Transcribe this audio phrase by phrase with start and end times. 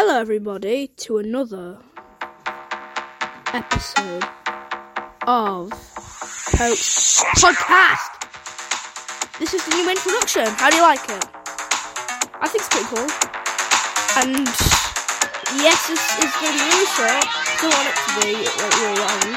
[0.00, 1.76] Hello, everybody, to another
[3.52, 4.24] episode
[5.28, 5.68] of
[6.56, 8.08] Poewk's Podcast.
[9.36, 10.48] This is the new introduction.
[10.56, 11.20] How do you like it?
[12.40, 13.04] I think it's pretty cool.
[14.24, 14.48] And
[15.60, 17.20] yes, this is going to be short.
[17.60, 19.36] Don't want it to be like long.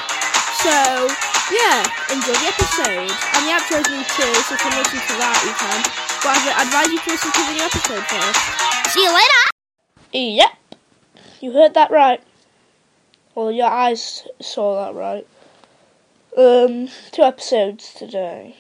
[0.64, 1.12] So
[1.52, 3.12] yeah, enjoy the episode.
[3.12, 5.80] And the outro's new too, so if you listen to that, you can.
[6.24, 8.96] But I'd advise you to listen to the new episode first.
[8.96, 9.53] See you later.
[10.14, 10.52] Yep,
[11.42, 12.22] you heard that right.
[13.34, 15.26] Well, your eyes saw that right.
[16.38, 18.56] Um, two episodes today.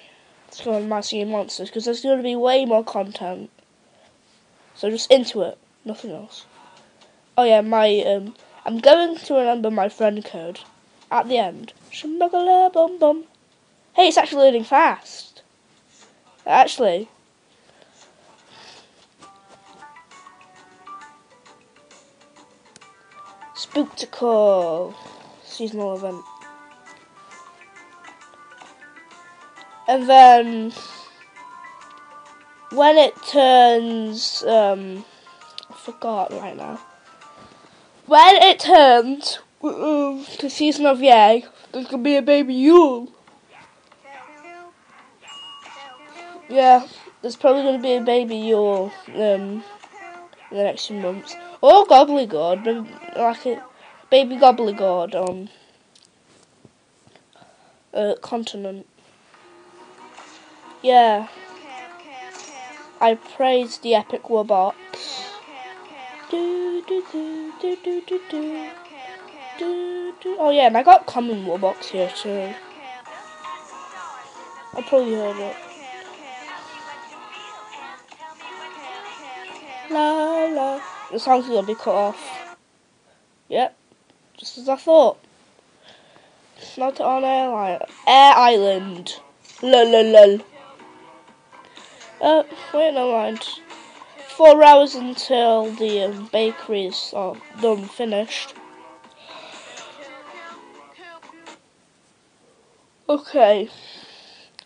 [0.48, 3.52] It's going to My Singing Monsters because there's going to be way more content.
[4.73, 6.48] So just into it, nothing else.
[7.38, 8.34] Oh yeah, my um,
[8.65, 10.59] I'm going to remember my friend code
[11.12, 11.73] at the end.
[11.91, 13.26] Shmuggler bum bum.
[13.95, 15.43] Hey, it's actually loading fast.
[16.48, 17.09] Actually.
[23.73, 24.94] Spooktacle
[25.44, 26.24] seasonal event.
[29.88, 30.74] And then
[32.71, 35.04] when it turns um
[35.71, 36.80] I forgot right now.
[38.05, 43.12] When it turns uh, to season of Yay, there's gonna be a baby Yool.
[46.48, 46.87] Yeah,
[47.24, 49.63] there's probably gonna be a baby Yool um in
[50.52, 51.35] the next few months.
[51.65, 53.63] Oh, or Gobbleygourd, like a
[54.09, 55.49] baby Gobbleygourd on um,
[57.93, 58.85] a uh, continent.
[60.81, 61.29] Yeah.
[62.99, 64.75] I praise the epic Wubbox.
[70.25, 72.53] Oh yeah, and I got common Wubbox here too.
[74.75, 75.56] I probably heard it.
[79.89, 80.93] La la.
[81.13, 82.57] The song's gonna be cut off.
[83.47, 83.78] Yep,
[84.35, 85.19] just as I thought.
[86.75, 89.19] Not on Air, Air Island.
[89.62, 90.40] Lol lol lol.
[92.19, 93.47] Uh, wait, no mind.
[94.29, 98.56] Four hours until the um, bakeries are done finished.
[103.07, 103.69] Okay.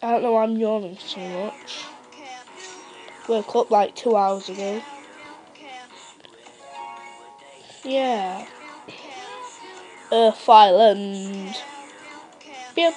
[0.01, 1.83] I don't know why I'm yawning so much.
[3.27, 4.81] Woke up like two hours ago.
[7.83, 8.47] Yeah.
[10.11, 11.55] Earth Island.
[12.75, 12.93] Yep.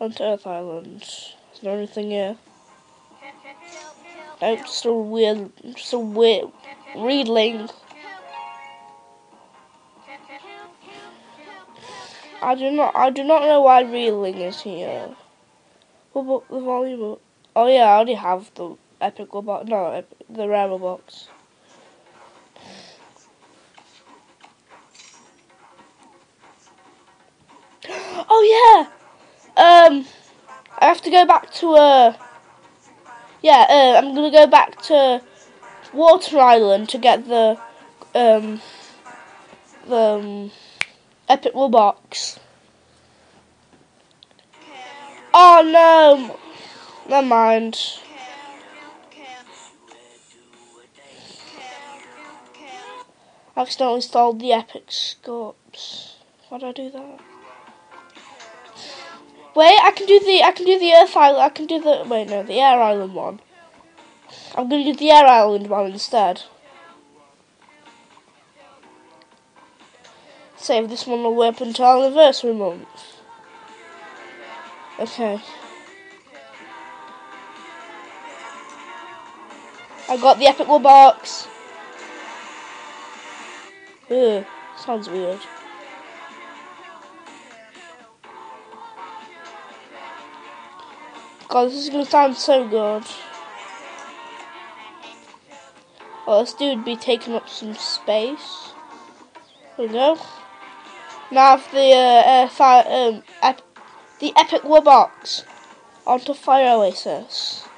[0.00, 1.02] Onto Earth Island.
[1.02, 2.36] Is there anything here?
[4.40, 6.50] Nope, just a weird, just a weird
[6.96, 7.68] reading.
[12.42, 15.14] I do not, I do not know why reeling is here.
[16.12, 17.18] What about the volume?
[17.54, 19.68] Oh yeah, I already have the epic box.
[19.68, 21.28] No, the rare box.
[28.34, 28.88] Oh yeah.
[29.62, 30.06] Um,
[30.78, 32.16] I have to go back to uh.
[33.42, 35.20] Yeah, uh, I'm gonna go back to
[35.92, 37.58] Water Island to get the
[38.14, 38.62] um
[39.86, 40.50] the um,
[41.28, 42.40] epic box.
[45.34, 46.38] Oh no!
[47.06, 47.78] Never mind.
[53.54, 56.16] I accidentally installed the epic scopes.
[56.48, 57.31] Why did I do that?
[59.54, 61.42] Wait, I can do the I can do the Earth Island.
[61.42, 63.40] I can do the wait no the Air Island one.
[64.54, 66.42] I'm gonna do the Air Island one instead.
[70.56, 72.88] Save this one will work until anniversary month.
[74.98, 75.40] Okay.
[80.08, 81.48] I got the epic Wubbox.
[84.10, 84.46] Ugh,
[84.76, 85.40] sounds weird.
[91.52, 93.04] God, this is gonna sound so good.
[96.26, 98.72] Well, this dude would be taking up some space.
[99.76, 100.18] There we go.
[101.30, 103.60] Now the uh, uh, fire, um, ep
[104.18, 105.44] the epic box
[106.06, 107.68] onto Fire Oasis.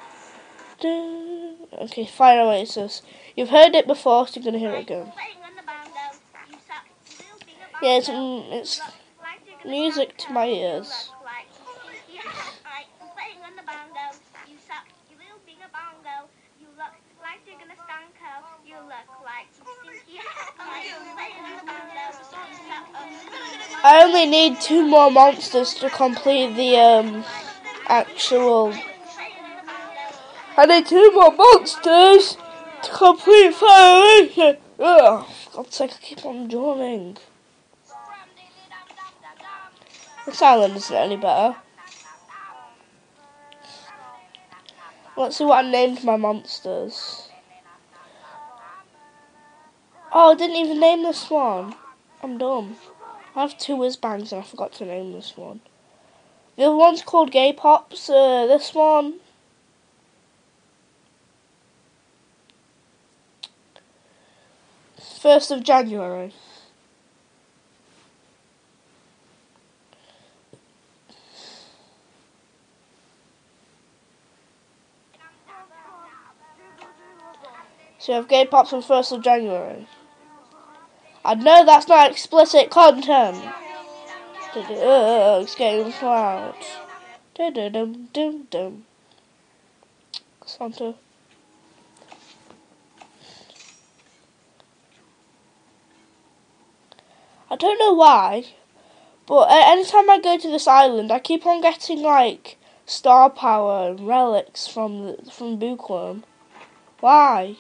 [0.85, 3.03] Okay, Fire Oasis.
[3.35, 5.13] You've heard it before, so you're gonna hear it again.
[7.83, 8.81] Yeah, it's, it's
[9.65, 11.11] music to my ears.
[23.87, 27.23] I only need two more monsters to complete the um
[27.87, 28.73] actual.
[30.57, 32.39] I need two more monsters
[32.83, 34.57] to complete violation.
[34.79, 37.19] Ugh, God's sake, I keep on drawing.
[40.25, 41.57] This island isn't any better.
[45.15, 47.29] Let's see what I named my monsters.
[50.11, 51.75] Oh, I didn't even name this one.
[52.23, 52.79] I'm dumb.
[53.37, 55.61] I have two Whizbangs and I forgot to name this one.
[56.57, 58.09] The other one's called Gay Pops.
[58.09, 59.15] Uh, this one.
[65.21, 66.33] First of January.
[78.05, 79.89] So have Gay Pops on 1st of January.
[81.27, 83.43] I know that's not explicit content.
[84.55, 86.55] It's getting loud.
[87.35, 88.85] Dum dum dum.
[90.45, 90.95] Santa.
[97.51, 98.45] I don't know why,
[99.27, 104.07] but anytime I go to this island, I keep on getting like star power and
[104.07, 106.25] relics from the, from Bookworm.
[107.01, 107.57] Why?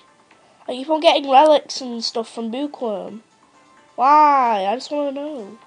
[0.69, 3.23] I keep on getting relics and stuff from Bookworm.
[3.97, 4.67] Why?
[4.69, 5.59] I just want to know.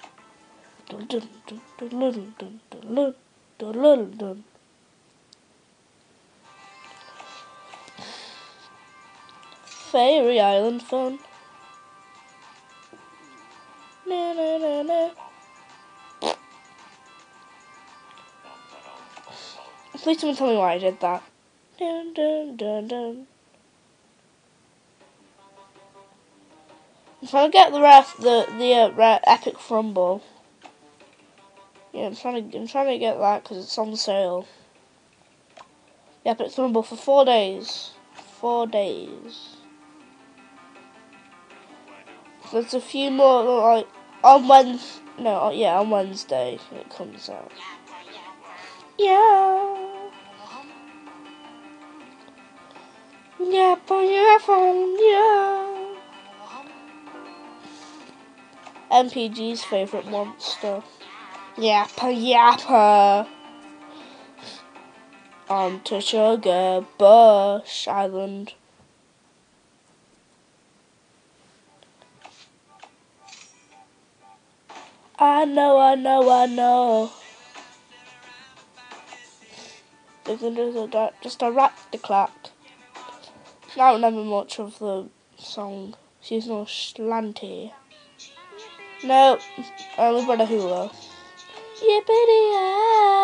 [9.66, 11.20] Fairy Island fun.
[14.06, 15.10] Na, na, na, na.
[19.94, 21.24] Please someone tell me why I did that.
[21.80, 23.28] Dun, dun, dun, dun.
[27.28, 30.24] I'm trying to get the rest, the the uh, epic Frumble.
[31.92, 34.48] Yeah, I'm trying to I'm trying to get that because it's on sale.
[36.24, 37.92] The epic Frumble for four days.
[38.40, 39.58] Four days.
[42.54, 43.88] There's a few more like
[44.24, 45.02] on Wednesday.
[45.20, 47.52] No, yeah, on Wednesday it comes out.
[48.98, 50.10] Yeah.
[53.38, 54.38] Yeah, yeah,
[55.02, 55.77] yeah.
[58.92, 60.82] MPG's favourite monster.
[61.58, 63.28] Yappa Yappa!
[65.50, 68.54] On to Sugar Bush Island.
[75.20, 77.12] I know, I know, I know.
[81.22, 82.50] Just a rat to clap.
[83.74, 85.96] I don't remember much of the song.
[86.22, 87.72] She's no slanty.
[89.04, 89.40] No,
[89.98, 90.92] I only Brother Hula.
[91.82, 93.20] Yippity-yow,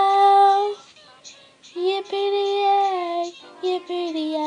[1.75, 3.33] yippity-yay,
[3.63, 4.39] yippity-yow.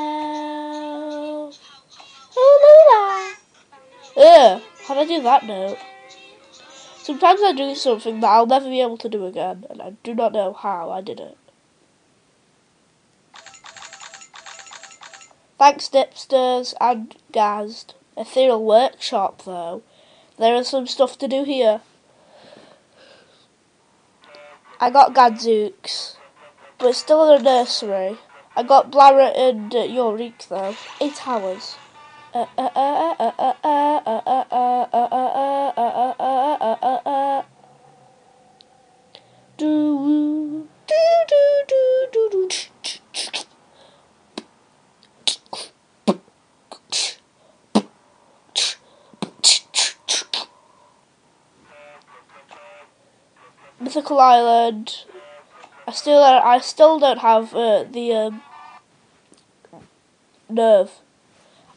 [2.35, 3.35] Hula!
[4.17, 5.79] Ugh, how did I do that note?
[7.03, 10.15] Sometimes I do something that I'll never be able to do again, and I do
[10.15, 11.37] not know how I did it.
[15.59, 17.95] Thanks, Dipsters and Gazed.
[18.17, 19.83] Ethereal Workshop, though.
[20.39, 21.81] There is some stuff to do here.
[24.79, 26.17] I got Gadzooks,
[26.79, 28.19] but still in the nursery.
[28.55, 30.77] I got Blaret and uh, Yorick though.
[31.01, 31.77] Eight hours.
[39.57, 40.95] Do do
[41.29, 42.49] do do do do.
[53.97, 55.05] Mythical Island.
[55.89, 58.43] I still I still don't have uh, the um,
[60.51, 60.91] nerve.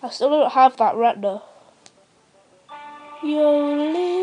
[0.03, 1.41] I still don't have that retina.
[3.23, 4.19] Yoli,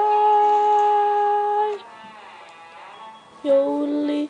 [3.46, 4.30] Yoli.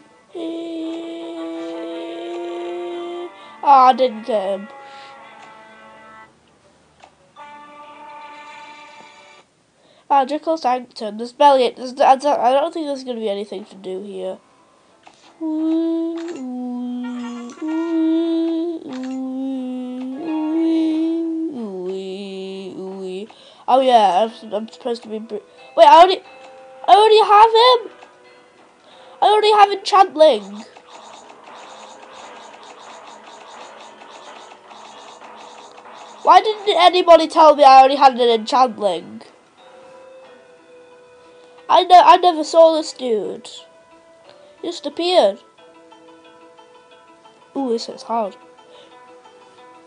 [3.64, 4.68] Oh, I didn't get him.
[10.22, 11.18] Magical Sanctum.
[11.36, 11.72] Barely.
[11.72, 14.38] There's, I don't think there's going to be anything to do here.
[23.68, 25.18] Oh yeah, I'm, I'm supposed to be.
[25.18, 25.42] Wait,
[25.88, 26.22] I already,
[26.88, 27.90] I already have him.
[29.24, 30.66] I already have enchantling.
[36.22, 39.24] Why didn't anybody tell me I already had an enchantling?
[41.72, 43.50] I, ne I never saw this dude.
[44.62, 45.40] He just appeared.
[47.56, 48.36] Ooh, this is hard.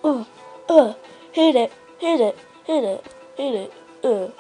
[0.02, 0.24] Uh,
[0.66, 0.94] uh,
[1.32, 3.72] hit it, hit it, hit it, hit it,
[4.02, 4.30] uh.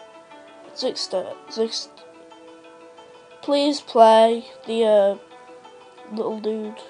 [0.74, 1.90] Zixter, Zixter.
[3.42, 5.18] Please play the, uh,
[6.12, 6.80] little dude.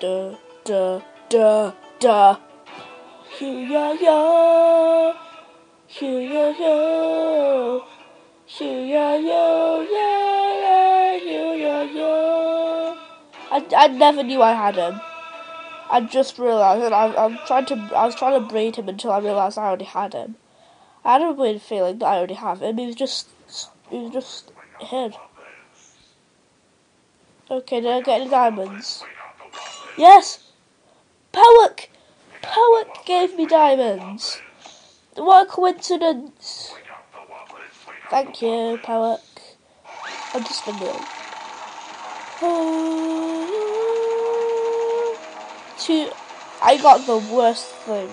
[0.00, 0.34] Duh,
[0.64, 2.36] duh, duh, duh.
[3.40, 5.25] Yeah, yeah.
[5.88, 7.84] Shoo yo yo,
[8.44, 12.98] shoo yo yo, yeah, yeah, shoo yo yo.
[13.52, 15.00] I, I never knew I had him.
[15.88, 19.12] I just realised, and I, I'm trying to, I was trying to breed him until
[19.12, 20.34] I realised I already had him.
[21.04, 22.78] I had a weird feeling that I already have him.
[22.78, 23.28] He was just,
[23.88, 24.50] he was just
[24.80, 25.14] hid.
[27.48, 29.04] Okay, did I get any diamonds?
[29.96, 30.50] Yes!
[31.32, 31.90] Powick!
[32.42, 34.42] Powick gave me diamonds!
[35.16, 36.74] What a coincidence!
[38.10, 39.20] Thank you, Powick.
[40.34, 40.92] I'm just wondering.
[45.78, 46.10] Two.
[46.62, 48.08] I got the worst thing.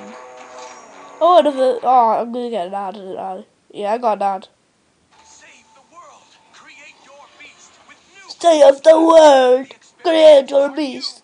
[1.19, 1.79] Oh, another.
[1.83, 3.45] Oh, I'm gonna get an ad, I?
[3.71, 4.47] Yeah, I got an ad.
[8.43, 9.67] Save the world!
[10.01, 11.22] Create your beast!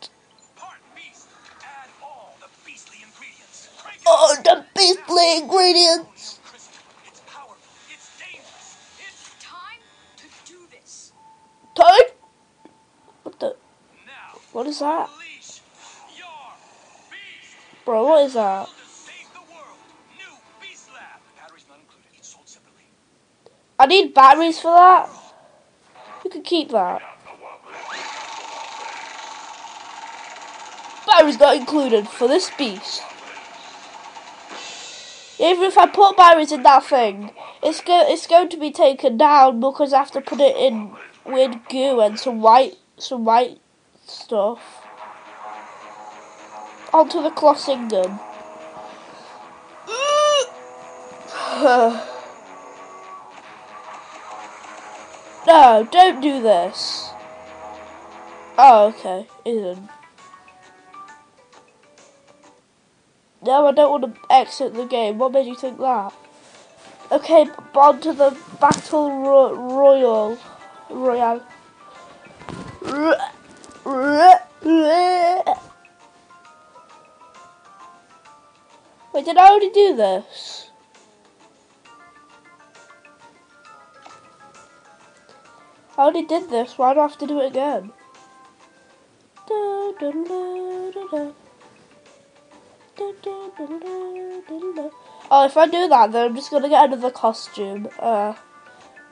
[4.09, 6.39] All the beastly ingredients.
[11.75, 12.09] Time?
[13.23, 13.55] What the?
[14.51, 15.09] What is that?
[17.85, 18.69] Bro, what is that?
[23.79, 25.09] I need batteries for that.
[26.25, 27.01] You can keep that.
[31.07, 33.01] Batteries not included for this beast.
[35.39, 37.31] Even if I put batteries in that thing,
[37.63, 40.91] it's go it's going to be taken down because I have to put it in
[41.25, 43.57] with goo and some white some white
[44.05, 44.85] stuff
[46.93, 48.19] onto the crossing gun.
[55.47, 57.11] no, don't do this.
[58.57, 59.89] Oh, okay, isn't.
[63.41, 65.17] No, I don't want to exit the game.
[65.17, 66.13] What made you think that?
[67.11, 70.37] Okay, on to the Battle ro Royal.
[70.89, 71.43] Royale.
[79.13, 80.69] Wait, did I already do this?
[85.97, 87.91] I already did this, why do I have to do it again?
[89.47, 90.11] Da, da,
[91.11, 91.31] da,
[95.31, 97.87] Oh, if I do that, then I'm just gonna get another costume.
[97.99, 98.33] Uh,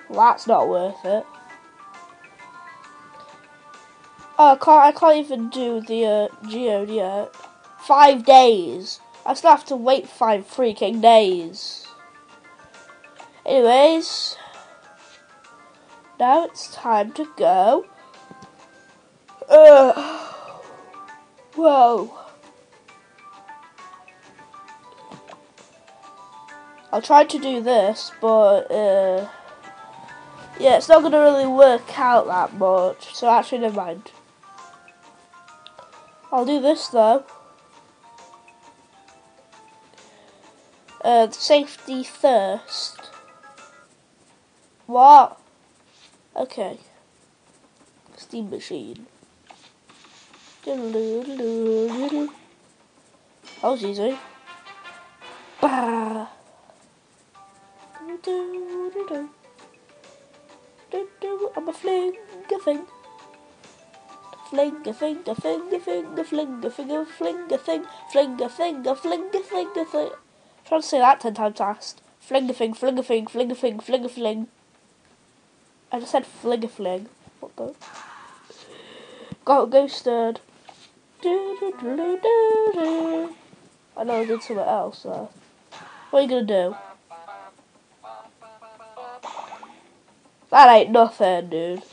[0.10, 1.26] that's not worth it.
[4.40, 4.80] Oh, I can't.
[4.80, 7.36] I can't even do the uh, geode yet.
[7.80, 9.00] Five days.
[9.26, 11.86] I still have to wait five freaking days.
[13.46, 14.38] Anyways,
[16.20, 17.86] now it's time to go.
[19.50, 19.94] Uh,
[21.56, 22.27] whoa.
[26.98, 29.30] I'll try to do this, but uh,
[30.60, 34.10] yeah, it's not going to really work out that much, so actually never mind.
[36.32, 37.24] I'll do this though.
[41.04, 43.12] Uh, safety first.
[44.88, 45.40] What?
[46.36, 46.80] Okay.
[48.16, 49.06] Steam machine.
[50.66, 50.80] That
[53.62, 54.18] was easy.
[55.62, 56.30] Bah.
[61.56, 62.18] I'm a fling
[62.52, 62.86] a thing.
[64.50, 67.86] Fling a thing, a thing, a thing, a fling a thing, a fling a thing,
[68.12, 70.10] fling a thing, a fling a thing, a thing.
[70.66, 72.02] Try to say that ten times fast.
[72.20, 74.48] Fling a thing, fling a thing, fling a thing, fling a fling.
[75.92, 77.08] I just said fling a fling.
[77.40, 77.74] What the?
[79.46, 80.42] Got ghosted.
[81.22, 83.36] Do, do, do, do, do.
[83.96, 85.30] I know I did something else though.
[86.12, 86.76] What are you gonna do?
[90.58, 91.84] That ain't nothing, dude.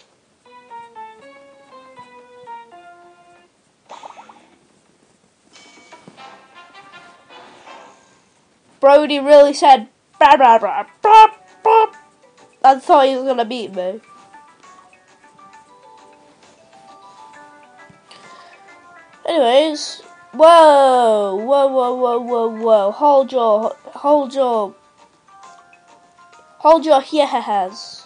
[8.80, 11.26] Brody really said, blah, blah, blah, blah,
[11.62, 11.92] blah.
[12.64, 14.00] I thought he was gonna beat me.
[19.28, 20.00] Anyways,
[20.32, 24.74] whoa, whoa, whoa, whoa, whoa, whoa, hold your, hold your,
[26.60, 28.03] hold your yes.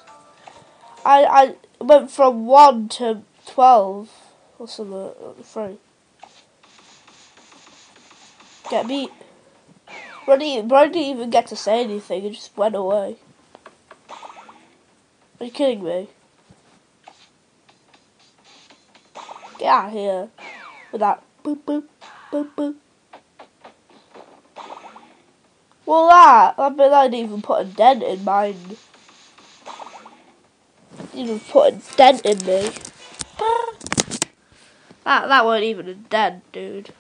[1.05, 4.11] I, I went from 1 to 12.
[4.59, 5.11] or something
[5.43, 5.78] free.
[8.71, 9.11] Get beat.
[10.26, 13.17] Brody, Brody didn't even get to say anything, he just went away.
[15.40, 16.09] Are you kidding me?
[19.59, 20.28] Get out of here.
[20.93, 21.85] With that boop boop
[22.31, 22.75] boop boop.
[25.87, 28.57] Well that, I bet I didn't even put a dent in mine.
[31.18, 32.70] Didn't even put a dent in me.
[35.02, 36.90] That that wasn't even a dent, dude.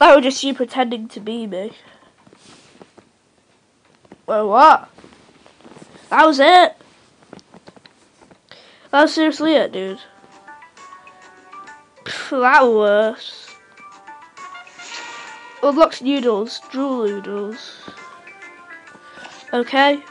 [0.00, 1.70] That was just you pretending to be me.
[4.26, 4.90] Well, what?
[6.10, 6.76] That was it.
[8.90, 10.00] That was seriously it, dude.
[12.32, 13.54] that was
[15.62, 17.82] Unlocks noodles, drool noodles.
[19.52, 20.02] Okay.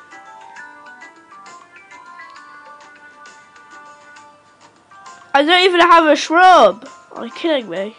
[5.41, 6.87] I don't even have a shrub.
[7.13, 7.95] Are you kidding me?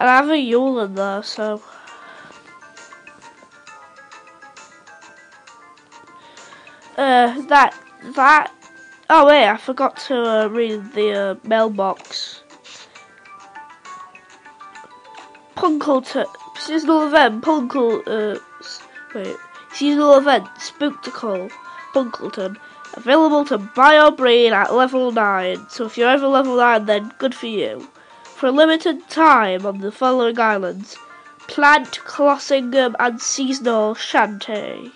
[0.00, 1.60] And I have a Yool in there, so.
[6.96, 7.78] Uh, that,
[8.14, 8.50] that.
[9.10, 12.40] Oh wait, I forgot to uh, read the uh, mailbox.
[15.56, 16.24] Punkleton,
[16.56, 18.38] seasonal event, Punkle, uh,
[19.14, 19.36] wait,
[19.74, 21.50] seasonal event, Spooktacle,
[21.92, 22.56] Punkleton.
[22.94, 27.12] Available to buy or breed at level 9, so if you're ever level 9 then
[27.18, 27.88] good for you
[28.42, 30.96] for a limited time on the following islands
[31.46, 34.92] Plant, Colossingham, and Seasonal Shanty.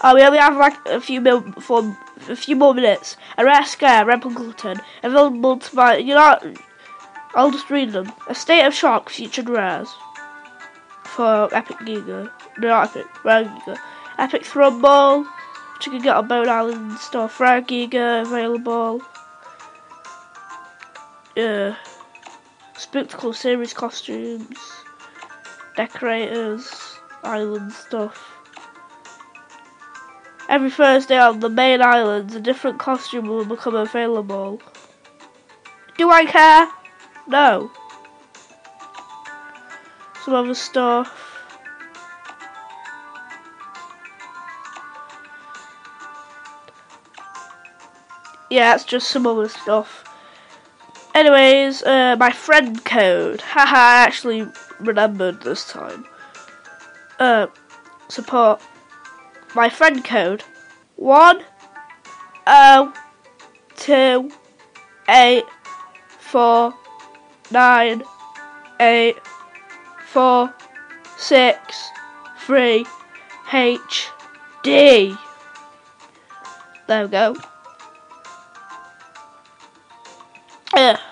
[0.00, 1.96] Uh, we only have like a few mil- for
[2.28, 3.16] a few more minutes.
[3.38, 5.96] A rare scare, Replicleton, available to buy.
[5.96, 6.54] You know,
[7.34, 8.12] I'll just read them.
[8.28, 9.88] A state of shock, featured rares
[11.04, 12.30] for Epic Giga.
[12.58, 13.78] No, not Epic, Rare Giga.
[14.18, 15.26] Epic Thrumble,
[15.82, 17.38] you can get on Bone Island stuff.
[17.40, 19.02] Rare Giga available.
[21.36, 21.76] Yeah.
[22.76, 24.58] Spectacle series costumes,
[25.76, 28.30] decorators, island stuff.
[30.48, 34.60] Every Thursday on the main islands, a different costume will become available.
[35.96, 36.68] Do I care?
[37.26, 37.70] No.
[40.24, 41.33] Some other stuff.
[48.50, 50.04] Yeah, it's just some other stuff.
[51.14, 53.40] Anyways, uh, my friend code.
[53.54, 54.46] Haha, I actually
[54.80, 56.06] remembered this time.
[57.18, 57.46] Uh,
[58.08, 58.60] support.
[59.54, 60.42] My friend code.
[60.96, 61.42] One,
[62.46, 62.92] oh,
[63.76, 64.30] two,
[65.08, 65.44] eight,
[66.18, 66.74] four,
[67.50, 68.02] nine,
[68.80, 69.16] eight,
[70.06, 70.52] four,
[71.16, 71.90] six,
[72.38, 72.86] three,
[73.52, 74.08] H,
[74.62, 75.16] D.
[76.86, 77.36] There we go.
[80.76, 81.00] Yeah.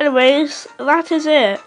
[0.00, 1.60] Anyways, that is it.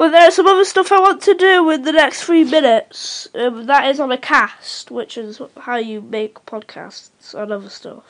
[0.00, 3.28] But there's some other stuff I want to do in the next three minutes.
[3.34, 8.02] Um, that is on Acast, which is how you make podcasts and other stuff.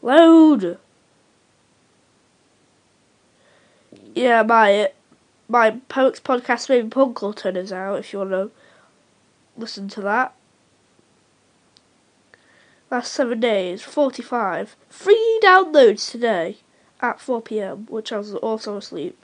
[0.00, 0.78] Load.
[4.14, 4.88] Yeah, my
[5.48, 8.50] my Poewk's podcast, maybe Punkleton is out if you want to
[9.58, 10.34] listen to that.
[12.90, 14.76] Last seven days, 45.
[14.90, 16.58] Three downloads today
[17.00, 19.18] at 4 pm, which I was also asleep.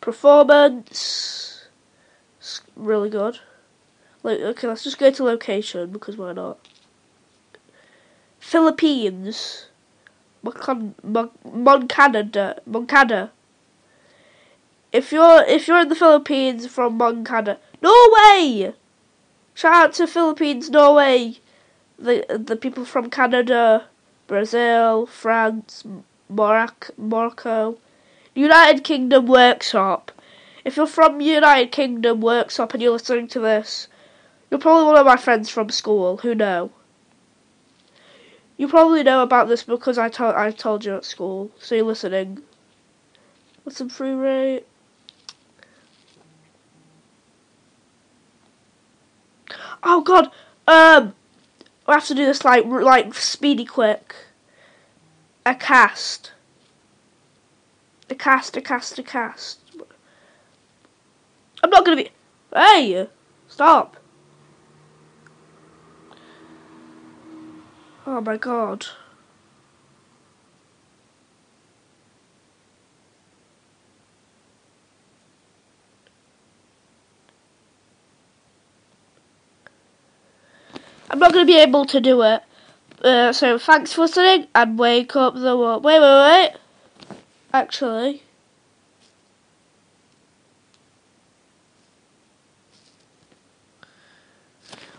[0.00, 1.68] Performance,
[2.74, 3.40] really good.
[4.22, 6.58] Like, okay, let's just go to location because why not?
[8.40, 9.66] Philippines,
[10.42, 13.30] Mon Moncada, Moncada.
[14.92, 18.74] If you're if you're in the Philippines from Moncada, Norway.
[19.54, 21.38] Shout out to Philippines, Norway,
[22.02, 23.86] the the people from Canada,
[24.26, 25.84] Brazil, France,
[26.28, 27.78] Morocco,
[28.34, 30.12] United Kingdom Workshop.
[30.64, 33.88] If you're from United Kingdom Workshop and you're listening to this,
[34.50, 36.70] you're probably one of my friends from school who know.
[38.56, 41.84] You probably know about this because I told I told you at school, so you're
[41.84, 42.42] listening.
[43.64, 44.66] What's some free rate?
[49.82, 50.30] Oh god,
[50.68, 51.14] um,
[51.86, 54.14] we have to do this like like speedy quick.
[55.44, 56.30] Acast.
[58.08, 59.58] A cast, Acast, a cast.
[61.62, 62.10] I'm not gonna be.
[62.54, 63.08] Hey,
[63.48, 63.96] stop.
[68.06, 68.86] Oh my god.
[81.12, 82.42] I'm not going to be able to do it.
[83.02, 85.84] Uh, so thanks for listening and wake up the world.
[85.84, 86.52] Wait, wait, wait.
[87.52, 88.22] Actually.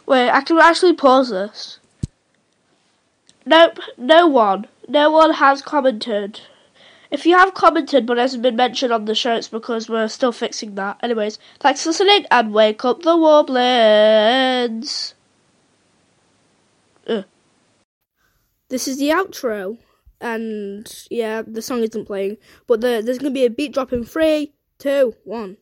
[0.05, 1.79] Wait, I can actually pause this.
[3.45, 4.67] Nope, no one.
[4.87, 6.41] No one has commented.
[7.09, 10.31] If you have commented but hasn't been mentioned on the show, it's because we're still
[10.31, 10.99] fixing that.
[11.01, 15.13] Anyways, thanks for listening and wake up the Warblins.
[18.73, 19.77] This is the outro.
[20.19, 22.37] And yeah, the song isn't playing.
[22.65, 25.57] But the, there's going to be a beat drop in three, two, one.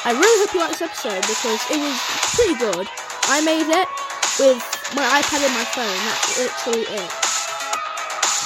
[0.00, 2.00] I really hope you liked this episode because it was
[2.32, 2.88] pretty good.
[3.28, 3.88] I made it
[4.40, 4.64] with
[4.96, 6.00] my iPad and my phone.
[6.08, 7.12] That's literally it.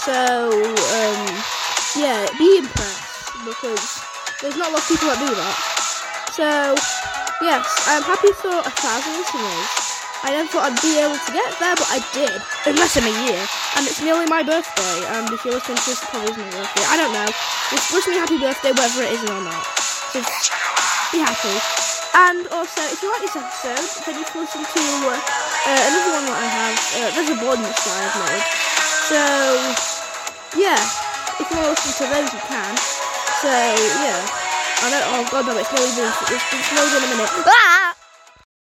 [0.03, 1.31] So, um,
[1.95, 4.03] yeah, be impressed because
[4.43, 5.55] there's not a lot of people that do that.
[6.35, 6.75] So,
[7.40, 9.80] yes, I'm happy for a thousand listeners.
[10.21, 12.37] I never thought I'd be able to get there, but I did.
[12.69, 13.41] In less than a year.
[13.81, 14.97] And it's nearly my birthday.
[15.17, 16.85] And if you're listening to this, it probably is my birthday.
[16.93, 17.29] I don't know.
[17.73, 19.65] Just wish me happy birthday, whether it is or not.
[20.13, 20.21] So
[21.17, 21.57] be happy.
[22.13, 26.25] And also, if you like this episode, then you can listen to uh, another one
[26.29, 26.77] that I have.
[26.77, 28.45] Uh, there's a bonus that I've made.
[29.09, 29.23] So,
[30.59, 30.81] yeah,
[31.39, 32.73] if you want to listen to those, you can.
[33.41, 33.53] So,
[34.05, 34.21] yeah.
[34.83, 37.31] I don't, oh god, no, it's not even, it's, it's even a minute.
[37.47, 37.70] Ah!